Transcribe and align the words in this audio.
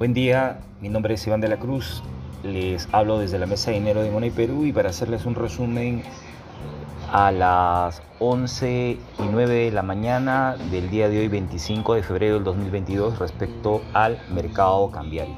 Buen 0.00 0.14
día, 0.14 0.60
mi 0.80 0.88
nombre 0.88 1.12
es 1.12 1.26
Iván 1.26 1.42
de 1.42 1.48
la 1.48 1.58
Cruz, 1.58 2.02
les 2.42 2.88
hablo 2.90 3.18
desde 3.18 3.38
la 3.38 3.44
Mesa 3.44 3.70
de 3.70 3.80
Dinero 3.80 4.00
de 4.00 4.10
Money 4.10 4.30
Perú 4.30 4.64
y 4.64 4.72
para 4.72 4.88
hacerles 4.88 5.26
un 5.26 5.34
resumen 5.34 6.02
a 7.12 7.30
las 7.30 8.00
11 8.18 8.92
y 8.92 8.98
9 9.30 9.54
de 9.66 9.70
la 9.70 9.82
mañana 9.82 10.56
del 10.70 10.88
día 10.88 11.10
de 11.10 11.18
hoy 11.18 11.28
25 11.28 11.96
de 11.96 12.02
febrero 12.02 12.36
del 12.36 12.44
2022 12.44 13.18
respecto 13.18 13.82
al 13.92 14.18
mercado 14.32 14.90
cambiario. 14.90 15.34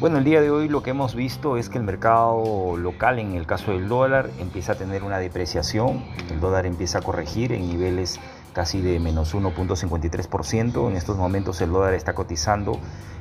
Bueno, 0.00 0.16
el 0.16 0.24
día 0.24 0.40
de 0.40 0.50
hoy 0.50 0.70
lo 0.70 0.82
que 0.82 0.88
hemos 0.88 1.14
visto 1.14 1.58
es 1.58 1.68
que 1.68 1.76
el 1.76 1.84
mercado 1.84 2.78
local, 2.78 3.18
en 3.18 3.34
el 3.34 3.46
caso 3.46 3.72
del 3.72 3.86
dólar, 3.86 4.30
empieza 4.38 4.72
a 4.72 4.74
tener 4.76 5.02
una 5.02 5.18
depreciación, 5.18 6.02
el 6.30 6.40
dólar 6.40 6.64
empieza 6.64 7.00
a 7.00 7.02
corregir 7.02 7.52
en 7.52 7.68
niveles 7.68 8.18
casi 8.54 8.80
de 8.80 8.98
menos 8.98 9.34
1.53%. 9.34 10.88
En 10.88 10.96
estos 10.96 11.18
momentos 11.18 11.60
el 11.60 11.70
dólar 11.70 11.92
está 11.92 12.14
cotizando 12.14 12.78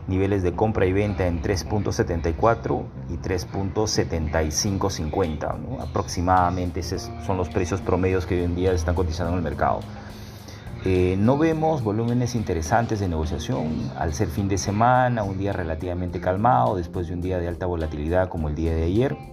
niveles 0.08 0.42
de 0.44 0.54
compra 0.54 0.86
y 0.86 0.94
venta 0.94 1.28
en 1.28 1.42
3.74 1.42 2.86
y 3.10 3.18
3.7550. 3.18 5.82
Aproximadamente 5.82 6.80
esos 6.80 7.12
son 7.26 7.36
los 7.36 7.50
precios 7.50 7.82
promedios 7.82 8.26
que 8.26 8.36
hoy 8.36 8.44
en 8.44 8.56
día 8.56 8.72
están 8.72 8.96
cotizando 8.96 9.34
en 9.34 9.40
el 9.40 9.44
mercado. 9.44 9.82
Eh, 10.86 11.16
no 11.18 11.38
vemos 11.38 11.82
volúmenes 11.82 12.36
interesantes 12.36 13.00
de 13.00 13.08
negociación 13.08 13.90
al 13.98 14.14
ser 14.14 14.28
fin 14.28 14.50
de 14.50 14.58
semana, 14.58 15.24
un 15.24 15.38
día 15.38 15.54
relativamente 15.54 16.20
calmado 16.20 16.76
después 16.76 17.08
de 17.08 17.14
un 17.14 17.22
día 17.22 17.40
de 17.40 17.48
alta 17.48 17.66
volatilidad 17.66 18.28
como 18.28 18.50
el 18.50 18.56
día 18.56 18.74
de 18.74 18.84
ayer. 18.84 19.33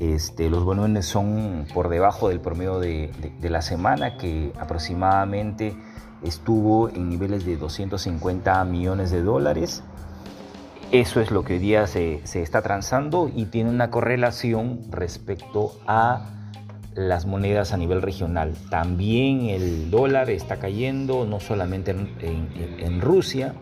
Este, 0.00 0.50
los 0.50 0.64
volúmenes 0.64 1.06
son 1.06 1.66
por 1.72 1.88
debajo 1.88 2.28
del 2.28 2.40
promedio 2.40 2.80
de, 2.80 3.10
la 3.42 3.62
semana, 3.62 4.16
que 4.16 4.52
aproximadamente 4.58 5.76
estuvo 6.22 6.88
en 6.88 7.08
niveles 7.08 7.44
de 7.44 7.56
250 7.56 8.64
millones 8.64 9.10
de 9.10 9.22
dólares. 9.22 9.82
Eso 10.90 11.20
es 11.20 11.30
lo 11.30 11.44
que 11.44 11.54
hoy 11.54 11.58
día 11.58 11.86
se 11.86 12.22
está 12.34 12.62
transando 12.62 13.30
y 13.34 13.46
tiene 13.46 13.70
una 13.70 13.90
correlación 13.90 14.80
respecto 14.90 15.72
a 15.86 16.30
las 16.94 17.26
monedas 17.26 17.72
a 17.72 17.76
nivel 17.76 18.02
regional. 18.02 18.54
También 18.70 19.46
el 19.46 19.90
dólar 19.90 20.30
está 20.30 20.58
cayendo, 20.58 21.24
no 21.24 21.40
solamente 21.40 21.90
en 21.92 23.00
Rusia, 23.00 23.54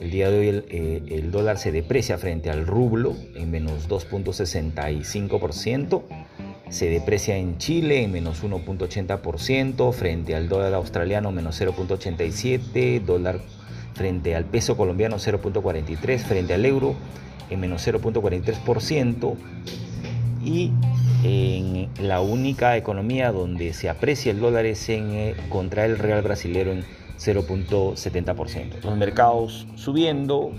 el 0.00 0.10
día 0.10 0.30
de 0.30 0.38
hoy 0.38 0.64
eh, 0.68 1.02
el, 1.08 1.30
dólar 1.30 1.58
se 1.58 1.72
deprecia 1.72 2.18
frente 2.18 2.50
al 2.50 2.66
rublo 2.66 3.14
en 3.34 3.50
menos 3.50 3.88
2.65%, 3.88 6.02
se 6.68 6.90
deprecia 6.90 7.36
en 7.36 7.58
Chile 7.58 8.02
en 8.02 8.12
menos 8.12 8.42
1.80%, 8.42 9.92
frente 9.92 10.34
al 10.34 10.48
dólar 10.48 10.74
australiano 10.74 11.32
menos 11.32 11.60
0.87%, 11.60 13.04
dólar 13.04 13.40
frente 13.94 14.34
al 14.34 14.44
peso 14.44 14.76
colombiano 14.76 15.16
0.43%, 15.16 16.18
frente 16.18 16.54
al 16.54 16.64
euro 16.64 16.94
en 17.50 17.60
menos 17.60 17.86
0.43% 17.86 19.34
y 20.44 20.72
en 21.24 21.88
la 21.98 22.20
única 22.20 22.76
economía 22.76 23.32
donde 23.32 23.72
se 23.72 23.88
aprecia 23.88 24.30
el 24.30 24.40
dólar 24.40 24.66
es 24.66 24.88
eh, 24.90 25.34
contra 25.48 25.86
el 25.86 25.98
real 25.98 26.22
brasilero 26.22 26.70
en 26.70 26.84
0.70%. 27.18 28.82
Los 28.82 28.96
mercados 28.96 29.66
subiendo, 29.74 30.52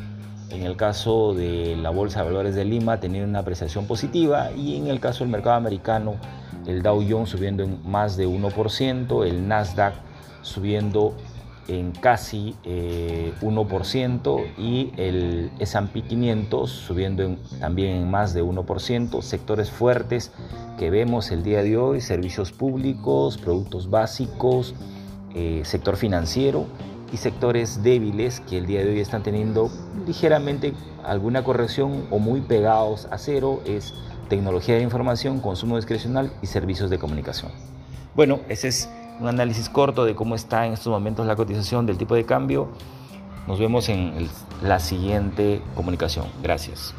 en 0.50 0.64
el 0.64 0.76
caso 0.76 1.36
de 1.36 1.76
la 1.78 1.92
Bolsa 1.92 2.22
de 2.22 2.26
Valores 2.26 2.56
de 2.56 2.66
Lima 2.66 3.00
teniendo 3.00 3.30
una 3.30 3.40
apreciación 3.40 3.86
positiva 3.86 4.52
y 4.54 4.78
en 4.78 4.88
el 4.88 5.00
caso 5.00 5.24
del 5.24 5.32
mercado 5.32 5.56
americano 5.56 6.16
el 6.66 6.82
Dow 6.82 7.04
Jones 7.08 7.30
subiendo 7.30 7.64
en 7.64 7.80
más 7.88 8.18
de 8.18 8.28
1%, 8.28 9.26
el 9.28 9.48
Nasdaq 9.48 9.94
subiendo 10.42 11.16
en 11.68 11.92
casi 11.92 12.56
1% 12.64 14.40
eh, 14.40 14.54
y 14.58 14.92
el 14.98 15.52
S&P 15.60 16.02
500 16.04 16.70
subiendo 16.70 17.38
también 17.60 17.98
en 17.98 18.12
más 18.12 18.34
de 18.34 18.44
1%, 18.44 19.22
sectores 19.22 19.72
fuertes 19.72 20.32
que 20.78 20.90
vemos 20.90 21.32
el 21.32 21.44
día 21.44 21.64
de 21.64 21.78
hoy, 21.78 22.02
servicios 22.02 22.52
públicos, 22.52 23.38
productos 23.38 23.90
básicos, 23.90 24.76
eh, 25.34 25.62
sector 25.66 25.96
financiero 25.96 26.66
y 27.12 27.18
sectores 27.18 27.82
débiles 27.84 28.42
que 28.42 28.58
el 28.58 28.66
día 28.66 28.84
de 28.84 28.92
hoy 28.92 29.00
están 29.00 29.24
teniendo 29.24 29.70
ligeramente 30.06 30.74
alguna 31.04 31.44
corrección 31.44 32.08
o 32.12 32.20
muy 32.20 32.42
pegados 32.42 33.08
a 33.12 33.18
cero 33.18 33.62
es 33.66 33.94
tecnología 34.30 34.76
de 34.76 34.82
información, 34.82 35.40
consumo 35.40 35.76
discrecional 35.78 36.32
y 36.42 36.48
servicios 36.48 36.90
de 36.90 36.98
comunicación. 36.98 37.52
Bueno, 38.16 38.40
ese 38.50 38.70
es 38.70 38.90
un 39.20 39.28
análisis 39.28 39.70
corto 39.70 40.06
de 40.06 40.16
cómo 40.16 40.36
está 40.36 40.66
en 40.66 40.74
estos 40.74 40.92
momentos 40.92 41.26
la 41.26 41.36
cotización 41.36 41.86
del 41.86 41.98
tipo 41.98 42.16
de 42.16 42.26
cambio. 42.26 42.70
Nos 43.48 43.60
vemos 43.60 43.90
en 43.90 44.28
la 44.62 44.80
siguiente 44.80 45.62
comunicación. 45.76 46.26
Gracias. 46.42 46.94